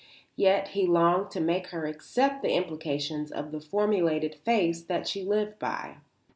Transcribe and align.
Yet 0.35 0.69
he 0.69 0.87
longed 0.87 1.29
to 1.29 1.39
make 1.39 1.67
her 1.67 1.85
accept 1.85 2.41
the 2.41 2.55
implications 2.55 3.31
of 3.31 3.51
the 3.51 3.61
formulated 3.61 4.33
faiths 4.43 4.81
that 4.85 5.07
she 5.07 5.23
lived 5.23 5.59
by. 5.59 5.97